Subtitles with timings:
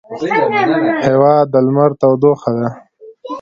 [1.05, 2.69] هېواد د لمر تودوخه ده.